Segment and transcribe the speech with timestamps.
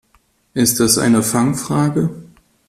[0.55, 2.09] Ist das eine Fangfrage?